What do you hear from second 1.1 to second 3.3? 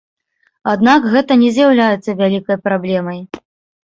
гэта не з'яўляецца вялікай праблемай.